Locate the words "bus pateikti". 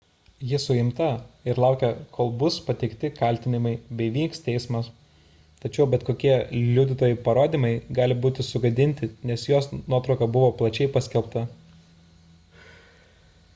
2.43-3.09